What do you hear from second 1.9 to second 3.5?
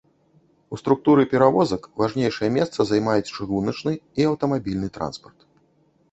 важнейшае месца займаюць